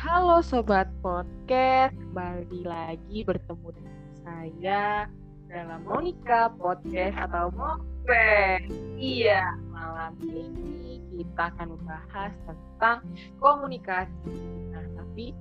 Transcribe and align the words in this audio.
halo 0.00 0.40
Sobat 0.40 0.88
Podcast, 1.04 1.92
kembali 1.92 2.64
lagi 2.64 3.20
bertemu 3.20 3.68
dengan 3.68 4.00
saya 4.24 5.04
dalam 5.44 5.84
Monica 5.84 6.48
Podcast 6.56 7.20
atau 7.28 7.52
Mope. 7.52 8.64
Iya, 8.96 9.44
malam 9.68 10.16
ini 10.24 11.04
kita 11.20 11.52
akan 11.52 11.76
membahas 11.76 12.32
tentang 12.48 13.04
komunikasi. 13.44 14.40
Nah, 14.72 14.88
tapi 14.96 15.36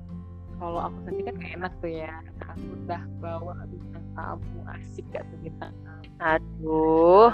kalau 0.60 0.91
aku 0.91 1.07
sendiri 1.07 1.32
kan 1.32 1.36
gak 1.39 1.54
enak 1.55 1.73
tuh 1.80 1.91
ya, 1.96 2.20
aku 2.44 2.64
udah 2.84 3.04
bawa 3.23 3.64
bintang 3.64 4.05
tamu 4.12 4.60
asik 4.76 5.07
gak 5.16 5.23
tuh 5.32 5.39
bintang 5.39 5.71
tamu. 5.88 6.12
Aduh, 6.20 7.32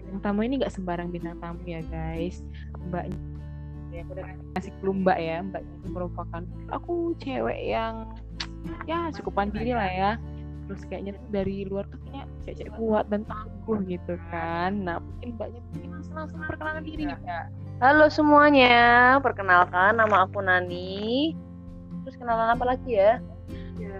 Bintang 0.00 0.20
tamu 0.24 0.40
ini 0.40 0.56
gak 0.64 0.72
sembarang 0.72 1.12
bintang 1.12 1.36
tamu 1.36 1.60
ya 1.68 1.84
guys, 1.92 2.40
mbaknya 2.88 3.31
ya 3.92 4.02
aku 4.56 4.70
clue 4.80 4.96
mbak 5.04 5.18
ya 5.20 5.36
mbak 5.44 5.62
itu 5.62 5.86
merupakan 5.92 6.42
aku 6.72 7.12
cewek 7.20 7.60
yang 7.60 8.08
ya 8.88 9.12
cukup 9.12 9.44
mandiri 9.44 9.76
lah 9.76 9.90
ya 9.90 10.12
terus 10.70 10.82
kayaknya 10.88 11.12
tuh 11.18 11.28
dari 11.28 11.68
luar 11.68 11.84
tuh 11.92 11.98
kayaknya 12.08 12.24
cewek 12.48 12.72
kuat 12.80 13.04
dan 13.12 13.22
tangguh 13.28 13.78
gitu 13.84 14.14
kan 14.32 14.82
nah 14.82 14.96
mungkin 14.98 15.36
mbaknya 15.36 15.60
mungkin 15.70 15.88
langsung 15.92 16.14
langsung 16.16 16.38
perkenalan 16.48 16.82
diri 16.82 17.04
nih 17.06 17.18
mbak 17.20 17.46
halo 17.82 18.06
semuanya. 18.06 19.18
Perkenalkan 19.18 19.98
nama 19.98 20.22
aku 20.22 20.38
Nani. 20.38 21.34
Terus 22.06 22.14
kenalan 22.14 22.54
apa 22.54 22.62
lagi 22.62 22.94
ya? 22.94 23.18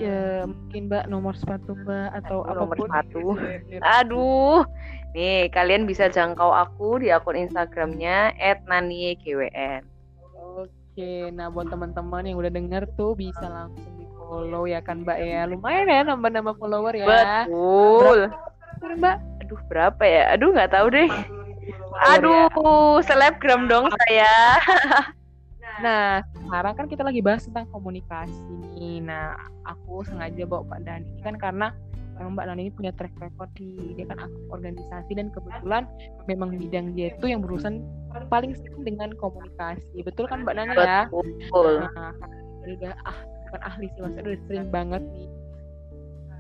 Ya 0.01 0.45
mungkin 0.49 0.91
mbak 0.91 1.05
nomor 1.07 1.35
sepatu 1.39 1.79
mbak 1.79 2.11
atau 2.23 2.43
Aduh, 2.43 2.57
nomor 2.59 2.75
apa 2.75 2.81
pun 2.81 2.89
sepatu. 2.89 3.27
Aduh, 3.81 4.61
nih 5.15 5.49
kalian 5.53 5.87
bisa 5.87 6.11
jangkau 6.11 6.51
aku 6.51 7.01
di 7.03 7.15
akun 7.15 7.39
Instagramnya 7.39 8.35
@naniegwn. 8.67 9.85
Oke, 10.93 11.33
nah 11.33 11.49
buat 11.49 11.73
teman-teman 11.73 12.29
yang 12.29 12.37
udah 12.37 12.53
denger 12.53 12.85
tuh 13.01 13.17
bisa 13.17 13.49
langsung 13.49 13.97
di 13.97 14.05
follow 14.13 14.69
ya 14.69 14.85
kan 14.85 15.09
Mbak 15.09 15.19
ya. 15.25 15.49
Lumayan 15.49 15.89
ya 15.89 16.01
nambah-nambah 16.05 16.57
follower 16.61 16.93
ya. 16.93 17.07
Betul. 17.09 18.29
Berapa, 18.83 18.97
Mbak? 19.01 19.17
Aduh, 19.41 19.61
berapa 19.73 20.03
ya? 20.05 20.23
Aduh, 20.37 20.51
nggak 20.53 20.73
tahu 20.73 20.87
deh. 20.93 21.09
Aduh, 22.13 23.01
selebgram 23.05 23.71
dong 23.71 23.89
saya. 23.89 24.35
Nah, 25.83 26.23
sekarang 26.47 26.75
kan 26.79 26.87
kita 26.87 27.03
lagi 27.03 27.19
bahas 27.19 27.43
tentang 27.43 27.67
komunikasi 27.75 28.39
nih. 28.79 29.03
Nah, 29.03 29.35
aku 29.67 30.07
sengaja 30.07 30.47
bawa 30.47 30.63
Mbak 30.71 30.81
Dani 30.87 31.07
ini 31.11 31.23
kan 31.27 31.35
karena 31.43 31.75
memang 32.17 32.39
Mbak 32.39 32.47
Dani 32.47 32.61
ini 32.63 32.73
punya 32.73 32.93
track 32.95 33.15
record 33.19 33.51
di 33.59 33.99
dia 33.99 34.07
kan 34.07 34.23
aktif 34.23 34.47
organisasi 34.47 35.11
dan 35.19 35.35
kebetulan 35.35 35.83
memang 36.31 36.55
bidang 36.55 36.95
dia 36.95 37.11
itu 37.11 37.27
yang 37.27 37.43
berurusan 37.43 37.83
paling 38.31 38.55
sering 38.55 38.87
dengan 38.87 39.11
komunikasi. 39.19 40.07
Betul 40.07 40.31
kan 40.31 40.47
Mbak 40.47 40.55
Dani 40.55 40.73
ya? 40.79 41.11
Betul. 41.11 41.83
Nah, 41.83 42.15
dia 42.63 42.75
udah 42.79 42.93
ah 43.03 43.19
bukan 43.51 43.61
ahli 43.67 43.87
sih 43.91 44.01
maksudnya 44.01 44.23
udah 44.23 44.41
sering 44.47 44.69
banget 44.71 45.03
nih 45.13 45.29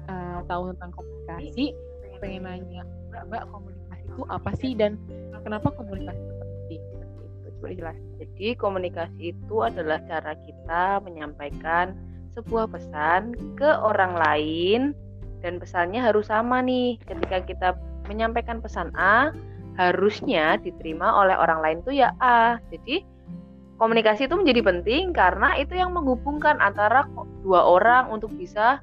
eh, 0.06 0.38
tahu 0.46 0.62
tentang 0.70 0.90
komunikasi. 0.94 1.66
Pengen 2.22 2.46
nanya, 2.46 2.86
Mbak, 3.10 3.22
Mbak 3.26 3.42
komunikasi 3.50 4.04
itu 4.06 4.22
apa 4.30 4.50
sih 4.60 4.72
dan 4.78 5.00
kenapa 5.42 5.74
komunikasi 5.74 6.20
itu 6.22 6.34
penting? 6.38 7.02
Jadi 7.66 8.58
komunikasi 8.58 9.34
itu 9.36 9.62
adalah 9.62 10.02
cara 10.10 10.34
kita 10.42 11.02
menyampaikan 11.06 11.94
sebuah 12.32 12.70
pesan 12.72 13.36
ke 13.54 13.69
orang 13.82 14.16
lain 14.16 14.80
dan 15.44 15.60
pesannya 15.60 16.00
harus 16.00 16.30
sama 16.32 16.64
nih. 16.64 16.96
Ketika 17.04 17.44
kita 17.44 17.69
menyampaikan 18.08 18.58
pesan 18.58 18.91
A, 18.96 19.30
harusnya 19.77 20.60
diterima 20.60 21.12
oleh 21.22 21.36
orang 21.36 21.60
lain 21.60 21.78
tuh 21.84 21.94
ya 21.94 22.12
A. 22.20 22.58
Jadi 22.72 23.04
komunikasi 23.76 24.30
itu 24.30 24.34
menjadi 24.38 24.60
penting 24.62 25.10
karena 25.10 25.58
itu 25.58 25.74
yang 25.76 25.92
menghubungkan 25.92 26.58
antara 26.62 27.06
dua 27.42 27.66
orang 27.66 28.08
untuk 28.14 28.31
bisa 28.37 28.78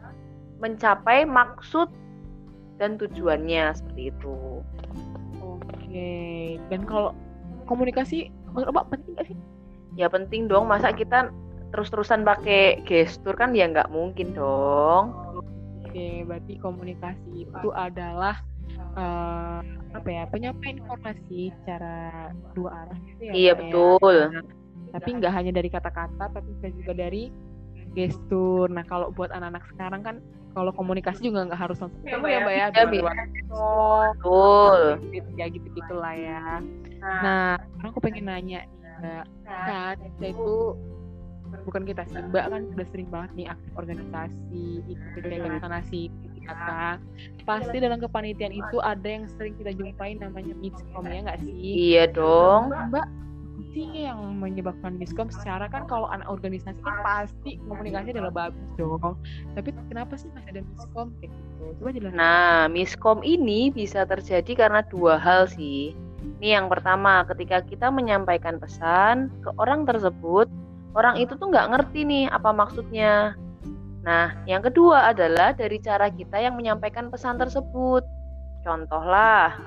mencapai 0.60 1.24
maksud 1.24 1.88
dan 2.80 3.00
tujuannya 3.00 3.76
seperti 3.76 4.12
itu. 4.12 4.64
Oke. 5.40 6.60
Dan 6.68 6.84
kalau 6.84 7.16
komunikasi 7.68 8.32
menurut 8.54 8.72
Mbak 8.76 8.88
penting 8.92 9.12
gak 9.18 9.28
sih? 9.30 9.38
Ya 9.98 10.08
penting 10.08 10.48
dong, 10.48 10.70
masa 10.70 10.94
kita 10.94 11.34
terus-terusan 11.70 12.26
pakai 12.26 12.82
gestur 12.86 13.38
kan 13.38 13.54
ya 13.54 13.70
nggak 13.70 13.94
mungkin 13.94 14.34
dong. 14.34 15.14
Oke, 15.86 16.26
berarti 16.26 16.54
komunikasi 16.62 17.50
itu 17.50 17.70
adalah 17.74 18.38
eh, 18.98 19.60
apa 19.90 20.10
ya 20.10 20.24
penyampaian 20.30 20.78
informasi 20.78 21.50
secara 21.62 22.30
dua 22.54 22.86
arah 22.86 22.98
gitu 23.06 23.22
ya. 23.26 23.34
Iya 23.34 23.52
ya? 23.54 23.58
betul. 23.58 24.16
Tapi 24.90 25.10
nggak 25.22 25.34
hanya 25.34 25.52
dari 25.54 25.70
kata-kata, 25.70 26.26
tapi 26.34 26.50
bisa 26.58 26.70
juga 26.74 26.94
dari 26.98 27.30
gestur. 27.94 28.70
Nah, 28.70 28.86
kalau 28.86 29.10
buat 29.14 29.34
anak-anak 29.34 29.66
sekarang 29.74 30.02
kan 30.06 30.16
kalau 30.54 30.74
komunikasi 30.74 31.30
juga 31.30 31.46
nggak 31.46 31.62
harus 31.62 31.78
langsung 31.78 32.02
ketemu 32.06 32.26
ya, 32.26 32.40
Mbak 32.42 32.54
ya. 32.54 32.58
Iya, 32.58 32.70
Bisa 32.70 32.86
bisa. 32.90 33.02
lewat 33.02 33.18
call, 33.50 34.10
Betul. 34.18 34.82
gitu 35.14 35.30
ya 35.38 35.46
gitu-gitu 35.50 35.94
lah 35.98 36.16
ya. 36.18 36.44
Nah, 37.02 37.56
sekarang 37.58 37.92
aku 37.92 38.02
pengen 38.04 38.26
nanya 38.28 38.60
nih, 38.68 38.90
Mbak. 39.00 39.26
Kan 39.66 39.96
kita 40.20 40.28
itu 40.36 40.58
bukan 41.66 41.84
kita 41.88 42.04
sih, 42.12 42.20
Mbak 42.20 42.46
kan 42.52 42.62
udah 42.78 42.88
sering 42.94 43.10
banget 43.10 43.32
nih 43.34 43.48
aktif 43.50 43.72
organisasi, 43.74 44.68
ikut 44.86 45.10
kegiatan 45.18 45.58
sana 45.64 45.82
sini, 45.90 46.46
kata. 46.46 47.02
Pasti 47.48 47.78
dalam 47.82 47.98
kepanitiaan 47.98 48.54
itu 48.54 48.78
ada 48.84 49.08
yang 49.08 49.26
sering 49.38 49.58
kita 49.58 49.74
jumpai 49.74 50.20
namanya 50.20 50.54
miskom 50.58 51.06
ya 51.10 51.26
nggak 51.26 51.40
sih? 51.42 51.54
Iya 51.96 52.04
dong. 52.14 52.70
Mbak, 52.94 53.08
sih 53.74 53.86
yang 54.08 54.40
menyebabkan 54.42 54.98
miskom 54.98 55.30
secara 55.30 55.70
kan 55.70 55.86
kalau 55.86 56.10
anak 56.10 56.26
organisasi 56.30 56.80
kan 56.82 56.98
pasti 57.06 57.62
komunikasi 57.70 58.14
adalah 58.16 58.34
bagus 58.34 58.70
dong. 58.78 59.18
Tapi 59.54 59.70
kenapa 59.90 60.18
sih 60.18 60.30
masih 60.34 60.50
ada 60.58 60.62
miskom 60.66 61.14
kayak 61.22 61.32
gitu? 61.34 61.64
Coba 61.80 61.90
jelasin. 61.94 62.18
Nah, 62.18 62.66
miskom 62.72 63.20
ini 63.22 63.70
bisa 63.70 64.06
terjadi 64.06 64.52
karena 64.68 64.82
dua 64.86 65.22
hal 65.22 65.46
sih. 65.50 65.94
Ini 66.40 66.56
yang 66.56 66.72
pertama, 66.72 67.28
ketika 67.28 67.60
kita 67.60 67.92
menyampaikan 67.92 68.64
pesan 68.64 69.28
ke 69.44 69.52
orang 69.60 69.84
tersebut, 69.84 70.48
orang 70.96 71.20
itu 71.20 71.36
tuh 71.36 71.52
nggak 71.52 71.68
ngerti 71.76 72.08
nih 72.08 72.26
apa 72.32 72.56
maksudnya. 72.56 73.36
Nah, 74.08 74.32
yang 74.48 74.64
kedua 74.64 75.12
adalah 75.12 75.52
dari 75.52 75.84
cara 75.84 76.08
kita 76.08 76.40
yang 76.40 76.56
menyampaikan 76.56 77.12
pesan 77.12 77.36
tersebut. 77.36 78.08
Contohlah, 78.64 79.60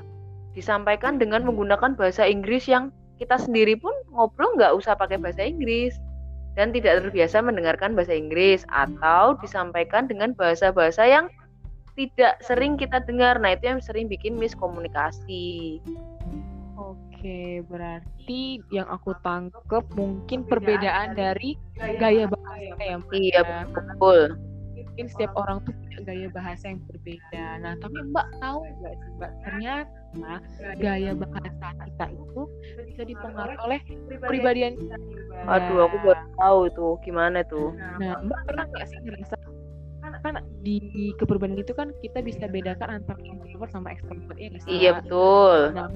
disampaikan 0.56 1.20
dengan 1.20 1.44
menggunakan 1.44 1.92
bahasa 1.92 2.24
Inggris 2.24 2.64
yang 2.64 2.88
kita 3.20 3.36
sendiri 3.36 3.76
pun 3.76 3.92
ngobrol 4.08 4.56
nggak 4.56 4.72
usah 4.72 4.96
pakai 4.96 5.20
bahasa 5.20 5.44
Inggris 5.44 5.94
dan 6.56 6.72
tidak 6.72 7.04
terbiasa 7.04 7.40
mendengarkan 7.40 7.92
bahasa 7.92 8.16
Inggris 8.16 8.64
atau 8.72 9.36
disampaikan 9.40 10.08
dengan 10.08 10.36
bahasa-bahasa 10.36 11.04
yang 11.04 11.28
tidak 11.96 12.40
sering 12.40 12.80
kita 12.80 13.04
dengar. 13.04 13.36
Nah, 13.36 13.52
itu 13.52 13.68
yang 13.68 13.80
sering 13.84 14.08
bikin 14.08 14.40
miskomunikasi. 14.40 15.80
Oke, 16.76 17.60
berarti 17.68 18.64
yang 18.72 18.88
aku 18.88 19.12
tangkep 19.20 19.84
mungkin 19.92 20.48
perbedaan 20.48 21.12
dari 21.12 21.60
gaya 22.00 22.24
bahasa 22.26 22.74
ya, 22.80 22.96
Mbak. 22.98 23.12
Iya, 23.12 23.40
ya. 23.44 23.58
betul. 23.68 24.20
Mungkin 24.72 25.06
setiap 25.08 25.32
orang 25.36 25.64
tuh 25.64 25.72
punya 25.72 25.98
gaya 26.04 26.28
bahasa 26.32 26.64
yang 26.72 26.80
berbeda. 26.88 27.44
Nah, 27.64 27.72
tapi 27.80 27.98
Mbak 28.12 28.26
tahu 28.40 28.58
nggak 28.80 28.94
sih, 28.96 29.10
Mbak? 29.16 29.32
Ternyata 29.44 30.32
gaya 30.80 31.12
bahasa 31.16 31.66
kita 31.84 32.06
itu 32.12 32.42
bisa 32.88 33.02
dipengaruhi 33.08 33.58
oleh 33.64 33.80
kepribadian 34.08 34.72
kita. 34.76 34.96
Aduh, 35.48 35.88
aku 35.88 35.96
baru 36.00 36.24
tahu 36.36 36.58
itu 36.68 36.86
gimana 37.04 37.38
tuh. 37.48 37.72
Nah, 37.76 38.20
Mbak 38.24 38.40
pernah 38.48 38.64
nggak 38.68 38.86
sih 38.88 38.98
ngerasa 39.00 39.36
kan 40.22 40.38
di 40.62 41.10
kepribadian 41.18 41.58
itu 41.58 41.74
kan 41.74 41.90
kita 41.98 42.22
bisa 42.22 42.46
bedakan 42.46 43.02
antara 43.02 43.18
introvert 43.26 43.70
sama 43.74 43.90
extrovert 43.90 44.38
ya 44.38 44.48
Iya, 44.70 44.90
betul. 45.02 45.58
Nah, 45.74 45.90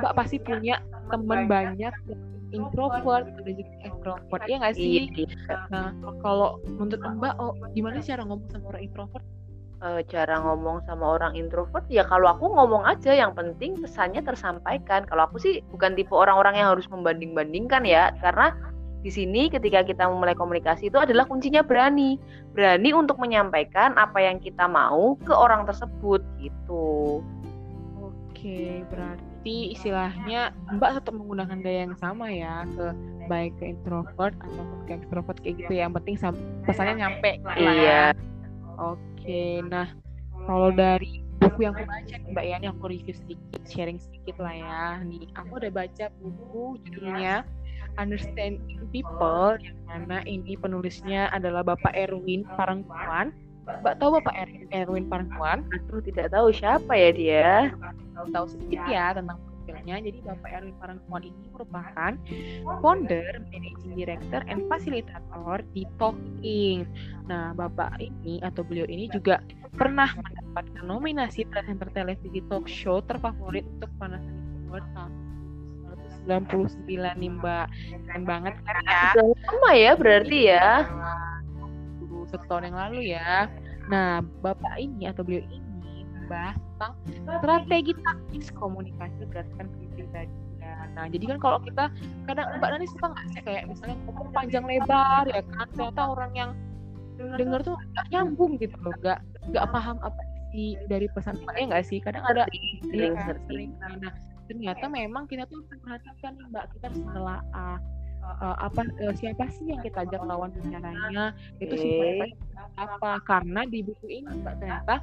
Mbak 0.00 0.12
pasti 0.16 0.36
punya 0.40 0.80
teman 1.12 1.46
banyak 1.46 1.94
yang 2.08 2.22
introvert 2.54 3.26
ada 3.26 3.50
juga 3.50 3.74
extrovert 3.82 4.42
ya 4.46 4.56
nggak 4.62 4.74
sih? 4.78 5.10
Iya. 5.10 5.26
Nah, 5.68 5.90
kalau 6.22 6.62
menurut 6.64 7.02
Mbak, 7.02 7.34
oh 7.42 7.52
gimana 7.74 7.98
sih 8.00 8.14
cara 8.14 8.22
ngomong 8.24 8.48
sama 8.48 8.66
orang 8.72 8.82
introvert? 8.86 9.24
Eh, 9.84 10.00
cara 10.08 10.40
ngomong 10.40 10.80
sama 10.88 11.20
orang 11.20 11.36
introvert 11.36 11.84
ya 11.92 12.08
kalau 12.08 12.32
aku 12.32 12.48
ngomong 12.48 12.88
aja 12.88 13.12
yang 13.12 13.36
penting 13.36 13.76
pesannya 13.76 14.24
tersampaikan. 14.24 15.04
Kalau 15.04 15.28
aku 15.28 15.36
sih 15.36 15.60
bukan 15.68 15.92
tipe 15.92 16.14
orang-orang 16.16 16.56
yang 16.56 16.72
harus 16.72 16.88
membanding-bandingkan 16.88 17.84
ya, 17.84 18.14
karena 18.24 18.56
di 19.04 19.12
sini 19.12 19.52
ketika 19.52 19.84
kita 19.84 20.08
memulai 20.08 20.32
komunikasi 20.32 20.88
itu 20.88 20.96
adalah 20.96 21.28
kuncinya 21.28 21.60
berani. 21.60 22.16
Berani 22.56 22.96
untuk 22.96 23.20
menyampaikan 23.20 23.92
apa 24.00 24.24
yang 24.24 24.40
kita 24.40 24.64
mau 24.64 25.20
ke 25.20 25.34
orang 25.36 25.68
tersebut 25.68 26.24
gitu. 26.40 27.20
Oke, 28.44 28.84
berarti 28.92 29.72
istilahnya 29.72 30.52
Mbak 30.76 31.00
tetap 31.00 31.16
menggunakan 31.16 31.64
gaya 31.64 31.88
yang 31.88 31.96
sama 31.96 32.28
ya 32.28 32.68
ke 32.76 32.92
baik 33.24 33.56
ke 33.56 33.72
introvert 33.72 34.36
ataupun 34.36 34.84
ke 34.84 35.00
extrovert 35.00 35.40
kayak 35.40 35.64
gitu 35.64 35.72
ya. 35.72 35.88
Yang 35.88 35.96
penting 35.96 36.16
pesannya 36.68 36.94
nyampe. 37.00 37.40
ya. 37.40 37.56
Iya. 37.56 38.04
Oke, 38.76 39.64
nah 39.64 39.88
kalau 40.44 40.68
dari 40.76 41.24
buku 41.40 41.64
yang 41.64 41.72
aku 41.72 41.88
baca 41.88 42.14
nih 42.20 42.30
Mbak 42.36 42.44
ya, 42.44 42.54
ini 42.60 42.68
aku 42.68 42.84
review 42.84 43.16
sedikit, 43.16 43.60
sharing 43.64 43.96
sedikit 43.96 44.36
lah 44.36 44.52
ya. 44.52 44.84
Nih, 45.08 45.24
aku 45.40 45.64
udah 45.64 45.72
baca 45.72 46.04
buku 46.20 46.76
judulnya 46.84 47.48
Understanding 47.96 48.60
People 48.92 49.56
yang 49.88 50.04
mana 50.04 50.20
ini 50.28 50.52
penulisnya 50.60 51.32
adalah 51.32 51.64
Bapak 51.64 51.96
Erwin 51.96 52.44
Parangkuan. 52.60 53.32
Mbak 53.64 53.94
tahu 53.96 54.20
Bapak 54.20 54.34
Erwin, 54.36 54.68
Erwin 54.72 55.06
Parangkuan? 55.08 55.64
Aduh, 55.72 56.04
tidak 56.04 56.32
tahu 56.32 56.52
siapa 56.52 56.92
ya 56.92 57.10
dia. 57.16 57.50
Tahu 58.28 58.46
sedikit 58.48 58.84
ya 58.88 59.16
tentang 59.16 59.40
profilnya. 59.40 59.96
Jadi 60.04 60.18
Bapak 60.20 60.50
Erwin 60.52 60.76
Parangkuan 60.76 61.22
ini 61.24 61.44
merupakan 61.48 62.12
founder, 62.84 63.40
managing 63.48 63.92
director, 63.96 64.40
and 64.44 64.68
fasilitator 64.68 65.64
di 65.72 65.88
Talking. 65.96 66.84
Nah, 67.24 67.56
Bapak 67.56 67.96
ini 68.04 68.44
atau 68.44 68.60
beliau 68.60 68.84
ini 68.84 69.08
juga 69.08 69.40
pernah 69.74 70.12
mendapatkan 70.12 70.84
nominasi 70.84 71.48
presenter 71.48 71.88
televisi 71.96 72.44
talk 72.46 72.68
show 72.68 73.00
terfavorit 73.02 73.64
untuk 73.80 73.90
Panasonic 73.96 74.68
Award 74.68 74.86
tahun 74.92 75.12
99 76.24 77.20
nih 77.20 77.30
Mbak. 77.36 77.66
Keren 78.08 78.24
banget 78.24 78.54
kan 78.64 78.76
ya. 78.84 79.12
Sudah 79.12 79.26
lama 79.44 79.70
ya 79.76 79.92
berarti 79.96 80.38
ya. 80.52 80.68
Dulu 82.34 82.42
setahun 82.50 82.64
yang 82.66 82.78
lalu 82.82 83.00
ya. 83.14 83.46
Nah, 83.86 84.18
Bapak 84.42 84.74
ini 84.82 85.06
atau 85.06 85.22
beliau 85.22 85.46
ini 85.46 86.02
membahas 86.18 86.58
tentang 86.58 86.92
strategi 87.38 87.92
taktis 88.02 88.50
komunikasi 88.58 89.22
berdasarkan 89.30 89.70
kepribadian. 89.70 90.86
Nah, 90.98 91.06
jadi 91.06 91.24
kan 91.30 91.38
kalau 91.38 91.58
kita 91.62 91.84
kadang 92.26 92.58
Mbak 92.58 92.68
Nani 92.74 92.86
suka 92.90 93.06
nggak 93.14 93.26
sih 93.30 93.42
kayak 93.46 93.62
misalnya 93.70 93.96
ngomong 94.10 94.28
panjang 94.34 94.64
lebar 94.66 95.30
ya 95.30 95.42
kan 95.54 95.66
ternyata 95.70 96.02
orang 96.10 96.32
yang 96.34 96.50
denger 97.38 97.60
tuh 97.62 97.76
nggak 97.78 98.06
nyambung 98.10 98.52
gitu 98.58 98.74
loh, 98.82 98.94
nggak 98.98 99.18
nggak 99.54 99.66
paham 99.70 99.96
apa 100.02 100.20
isi 100.50 100.74
dari 100.90 101.06
pesan 101.14 101.38
Mbak 101.46 101.54
ya 101.54 101.64
nggak 101.70 101.84
sih? 101.86 101.98
Kadang 102.02 102.24
ada 102.26 102.42
Sering, 102.50 103.14
Iya, 103.14 103.22
sering. 103.22 103.46
sering. 103.46 103.70
Nah, 103.78 104.12
ternyata 104.50 104.84
memang 104.90 105.30
kita 105.30 105.46
tuh 105.46 105.62
nih 105.70 106.46
Mbak, 106.50 106.64
kita 106.74 106.84
harus 106.90 107.00
menelaah 107.06 107.78
uh, 108.40 108.56
apa 108.58 108.82
uh, 109.04 109.14
siapa 109.14 109.46
sih 109.52 109.70
yang 109.70 109.80
kita 109.84 110.04
ajak 110.08 110.22
lawan 110.24 110.50
bicaranya 110.52 111.32
itu 111.60 111.74
supaya 111.76 112.26
apa? 112.74 113.10
Karena 113.22 113.60
di 113.68 113.84
buku 113.84 114.06
ini 114.10 114.32
Mbak 114.42 114.54
ternyata 114.58 114.94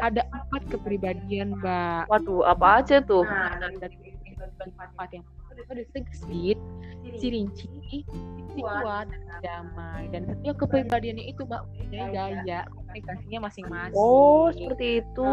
ada 0.00 0.22
empat 0.32 0.62
kepribadian 0.70 1.58
Mbak. 1.60 2.08
Waduh, 2.08 2.46
apa 2.48 2.66
aja 2.80 3.02
tuh? 3.02 3.26
nah, 3.26 3.56
dan 3.58 3.76
dari 3.76 3.96
kepribadian 3.98 4.70
empat 4.72 5.08
yang 5.12 5.26
pertama 5.58 5.74
itu 5.74 5.74
ada 5.74 5.84
segesit, 5.94 6.58
sirinci, 7.18 7.68
kuat 8.58 9.06
dan 9.10 9.22
damai 9.42 10.10
dan 10.10 10.22
setiap 10.26 10.56
kepribadiannya 10.66 11.30
itu 11.30 11.42
Mbak 11.46 11.62
punya 11.74 12.04
gaya 12.10 12.60
komunikasinya 12.74 13.38
masing-masing 13.50 13.98
Oh, 13.98 14.50
seperti 14.54 15.02
itu. 15.02 15.30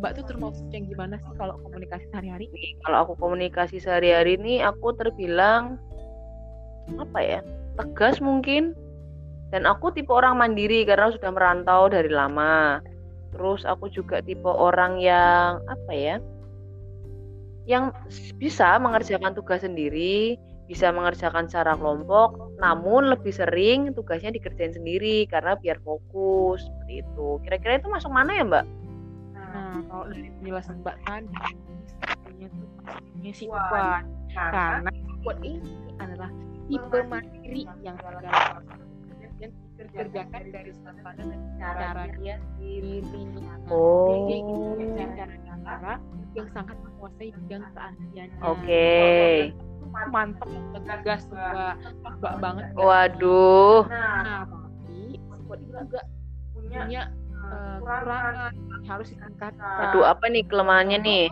Mbak 0.00 0.10
tuh 0.20 0.24
termasuk 0.28 0.66
yang 0.72 0.84
gimana 0.88 1.16
sih 1.20 1.32
kalau 1.40 1.56
komunikasi 1.64 2.04
sehari-hari? 2.12 2.46
Kalau 2.84 2.98
aku 3.08 3.12
komunikasi 3.16 3.76
sehari-hari 3.80 4.36
ini 4.36 4.60
aku 4.60 4.92
terbilang 4.96 5.80
apa 7.00 7.18
ya? 7.20 7.40
Tegas 7.76 8.20
mungkin. 8.20 8.76
Dan 9.54 9.62
aku 9.62 9.94
tipe 9.94 10.10
orang 10.10 10.42
mandiri 10.42 10.82
karena 10.82 11.14
sudah 11.14 11.30
merantau 11.30 11.86
dari 11.86 12.10
lama. 12.10 12.82
Terus 13.30 13.62
aku 13.62 13.86
juga 13.88 14.18
tipe 14.20 14.50
orang 14.50 14.98
yang 14.98 15.62
apa 15.70 15.92
ya? 15.94 16.16
Yang 17.66 17.98
bisa 18.38 18.78
mengerjakan 18.78 19.34
tugas 19.34 19.66
sendiri, 19.66 20.38
bisa 20.66 20.90
mengerjakan 20.90 21.46
secara 21.46 21.78
kelompok, 21.78 22.58
namun 22.58 23.10
lebih 23.10 23.30
sering 23.30 23.94
tugasnya 23.94 24.34
dikerjain 24.34 24.74
sendiri 24.74 25.26
karena 25.30 25.54
biar 25.58 25.78
fokus 25.82 26.66
seperti 26.66 27.06
itu. 27.06 27.28
Kira-kira 27.46 27.78
itu 27.78 27.90
masuk 27.90 28.10
mana 28.10 28.34
ya, 28.34 28.44
Mbak? 28.46 28.64
Nah, 29.34 29.78
kalau 29.86 30.04
dari 30.10 30.30
penjelasan 30.42 30.82
Mbak 30.82 30.96
tadi, 31.06 31.38
sepertinya 31.86 32.46
tuh 32.50 32.66
maksudnya 32.82 33.32
si 33.34 33.44
kuat. 33.46 34.02
Karena 34.34 34.90
kuat 35.22 35.38
ini 35.42 35.74
adalah 36.02 36.30
tipe 36.66 36.98
mandiri 37.06 37.62
yang 37.86 37.96
segala 38.02 38.62
dan 39.36 39.50
dikerjakan 39.76 40.42
dari 40.50 40.72
pandang 40.82 41.28
dan 41.30 41.40
cara 41.60 42.08
dia 42.18 42.36
sendiri. 42.40 43.04
Oh. 43.68 44.26
Dia 44.26 44.36
ingin 44.40 45.10
cara-cara 45.66 45.94
yang 46.38 46.48
sangat 46.54 46.76
menguasai 46.78 47.28
bidang 47.42 47.64
keahliannya. 47.74 48.40
Oke. 48.46 48.86
Mantap, 50.12 50.48
tegas, 50.84 51.22
Mbak. 51.32 51.74
Mbak 52.20 52.34
banget. 52.38 52.64
nggak? 52.70 52.84
Waduh. 52.84 53.80
Nah, 53.88 54.44
tapi 54.44 55.18
kuat 55.48 55.58
ini 55.58 55.72
juga 55.72 56.00
punya 56.52 57.02
eh, 57.32 57.76
kekurangan 57.80 58.52
yang 58.54 58.84
harus 58.86 59.06
ditingkatkan. 59.10 59.82
Aduh, 59.90 60.04
apa 60.04 60.24
nih 60.28 60.44
kelemahannya 60.46 60.98
nih? 61.00 61.26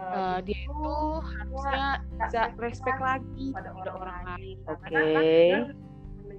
Eh, 0.00 0.38
dia 0.48 0.58
itu 0.64 0.92
harusnya 1.20 1.86
bisa 2.16 2.40
respect 2.56 3.00
lagi 3.00 3.52
pada 3.52 3.70
orang 3.92 4.20
lain 4.32 4.56
Oke. 4.64 5.04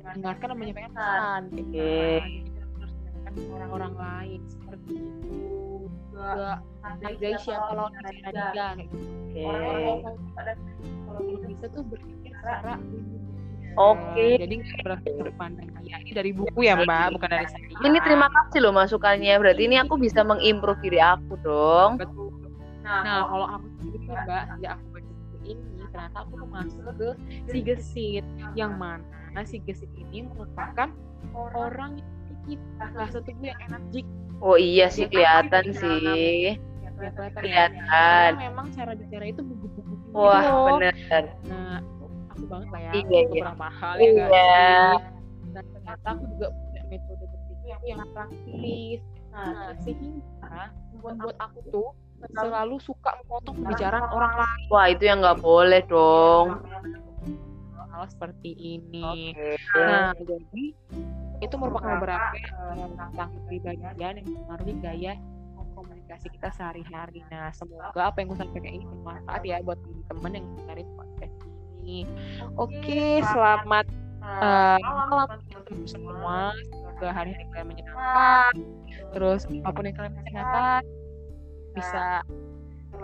mendengarkan 0.01 0.48
dan 0.50 0.57
menyampaikan 0.57 0.92
pesan 0.98 1.42
Oke. 1.54 1.94
Mendengarkan 2.81 3.33
orang-orang 3.54 3.94
lain 3.98 4.39
seperti 4.50 4.94
juga 6.21 6.53
hargai 7.01 7.35
siapa 7.41 7.71
lawan 7.73 7.91
bicara 7.91 8.12
dia 8.53 8.68
kayak 8.77 8.88
gitu. 8.89 9.09
Oke. 9.12 9.41
Orang-orang 9.47 10.15
kalau 11.06 11.21
belum 11.25 11.41
bisa 11.50 11.65
tuh 11.73 11.83
berpikir 11.89 12.31
secara 12.38 12.73
Oke. 13.79 14.35
Eh, 14.35 14.39
jadi 14.44 14.53
nggak 14.59 14.79
berarti 14.83 15.07
sudut 15.15 15.35
pandang 15.39 15.71
dia 15.79 15.95
ini 16.03 16.12
dari 16.12 16.31
buku 16.35 16.59
ya 16.68 16.75
mbak 16.75 17.15
bukan 17.15 17.29
dari 17.31 17.47
saya 17.47 17.63
Ini 17.88 17.97
terima 18.03 18.27
kasih 18.27 18.59
loh 18.68 18.75
masukannya. 18.75 19.33
Berarti 19.39 19.62
ini 19.63 19.79
aku 19.79 19.95
bisa 19.95 20.27
mengimprove 20.27 20.83
diri 20.83 21.00
aku 21.00 21.39
dong. 21.39 21.95
Betul. 21.95 22.31
Nah, 22.81 23.29
kalau 23.29 23.47
aku 23.47 23.68
sendiri 23.79 24.09
Mbak, 24.09 24.44
ya 24.59 24.69
aku 24.75 24.85
baca 24.91 25.12
buku 25.13 25.38
ini, 25.53 25.81
ternyata 25.94 26.18
aku 26.25 26.33
tuh 26.33 26.50
masuk 26.50 26.81
ke 26.97 27.09
si 27.47 27.59
Gesit, 27.62 28.25
yang 28.57 28.75
mana 28.75 29.41
si 29.45 29.62
Gesit 29.63 29.91
ini 29.95 30.25
merupakan 30.25 30.89
orang 31.31 32.01
yang 32.01 32.38
kita 32.50 32.83
salah 32.91 33.12
satu 33.13 33.29
yang 33.39 33.57
energik. 33.69 34.06
Oh 34.42 34.58
iya 34.58 34.90
sih 34.90 35.06
kelihatan 35.06 35.70
sih. 35.72 36.58
Ya, 36.82 36.90
kelihatan. 37.14 37.30
Kelihatan. 37.38 38.32
Karena 38.34 38.42
memang 38.50 38.68
cara 38.74 38.92
bicara 38.98 39.26
itu 39.30 39.42
buku-buku 39.46 39.94
gitu 40.02 40.18
Wah, 40.18 40.42
loh. 40.42 40.66
bener. 40.82 41.24
Nah, 41.46 41.78
aku 42.34 42.44
banget 42.50 42.68
lah 42.74 42.82
ya, 42.82 42.92
Iya, 42.98 43.22
iya. 43.30 43.44
hal 43.54 43.96
ya 43.98 44.06
Iya. 44.06 44.26
sih? 44.26 44.98
Dan 45.52 45.64
ternyata 45.78 46.08
aku 46.18 46.24
juga 46.34 46.48
punya 46.50 46.82
metode 46.90 47.26
berpikir 47.26 47.78
yang 47.86 48.02
praktis. 48.14 49.00
Nah, 49.32 49.72
sehingga 49.82 50.62
membuat 50.92 51.38
aku 51.40 51.60
tuh 51.70 51.90
selalu 52.34 52.76
suka 52.78 53.18
memotong 53.24 53.56
pembicaraan 53.62 54.10
orang 54.10 54.33
lain 54.38 54.66
Wah, 54.69 54.86
itu 54.90 55.04
yang 55.06 55.21
nggak 55.21 55.40
boleh 55.42 55.81
dong. 55.86 56.48
hal 57.92 58.07
seperti 58.07 58.56
ini. 58.56 59.36
Oke. 59.36 59.60
Nah, 59.76 60.16
jadi 60.16 60.66
itu 61.42 61.56
merupakan 61.57 61.98
beberapa 61.98 62.38
eh, 62.38 62.88
tentang 62.94 63.30
kepribadian 63.33 64.14
yang 64.21 64.26
mempengaruhi 64.30 64.76
gaya 64.80 65.14
komunikasi 65.74 66.28
kita 66.30 66.54
sehari-hari. 66.54 67.26
Nah, 67.33 67.50
semoga 67.56 68.14
apa 68.14 68.21
yang 68.21 68.30
gue 68.30 68.40
sampaikan 68.40 68.74
ini 68.78 68.86
bermanfaat 68.86 69.42
ya 69.42 69.57
buat 69.66 69.81
teman-teman 69.81 70.31
yang 70.38 70.45
dengerin 70.62 70.90
podcast 70.94 71.36
ini. 71.81 72.00
Oke, 72.60 73.26
selamat 73.33 73.86
eh, 74.21 74.78
malam 74.86 75.40
teman-teman 75.50 75.86
semua. 75.90 76.54
Semoga 76.69 77.07
hari-hari 77.10 77.45
kalian 77.50 77.68
menyenangkan. 77.74 78.54
Terus 79.18 79.42
apa 79.50 79.69
pun 79.74 79.83
yang 79.90 79.98
kalian 79.98 80.14
kerjakan 80.21 80.81
bisa 81.71 82.21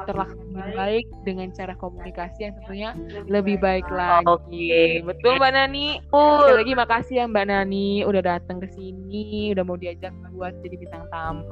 terlaksana 0.06 0.44
lebih 0.54 0.76
baik 0.78 1.06
dengan 1.26 1.48
cara 1.56 1.74
komunikasi 1.80 2.40
yang 2.50 2.54
tentunya 2.62 2.90
lebih 3.26 3.58
baik 3.58 3.88
lagi. 3.90 4.28
Oke. 4.28 4.78
Betul 5.06 5.42
Mbak 5.42 5.52
Nani. 5.56 5.88
Sekali 6.12 6.56
lagi 6.60 6.74
makasih 6.78 7.16
ya 7.24 7.26
Mbak 7.26 7.46
Nani 7.48 7.90
udah 8.06 8.22
datang 8.22 8.58
ke 8.62 8.68
sini, 8.74 9.52
udah 9.56 9.64
mau 9.66 9.78
diajak 9.80 10.14
buat 10.36 10.54
jadi 10.62 10.76
bintang 10.78 11.06
tamu. 11.10 11.46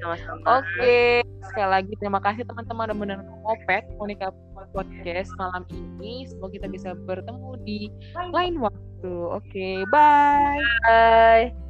Sama-sama. 0.00 0.62
Oke, 0.62 1.24
sekali 1.50 1.68
lagi 1.70 1.92
terima 1.98 2.20
kasih 2.22 2.42
teman-teman 2.46 2.90
udah 2.90 2.98
mendengar 2.98 3.26
Ngopet 3.42 3.84
Monica 3.98 4.28
Podcast 4.70 5.32
malam 5.40 5.66
ini. 5.72 6.28
Semoga 6.28 6.54
kita 6.60 6.66
bisa 6.70 6.94
bertemu 6.94 7.50
di 7.66 7.90
lain 8.30 8.62
waktu. 8.62 9.14
Oke, 9.34 9.82
bye. 9.90 10.60
Bye. 10.86 11.69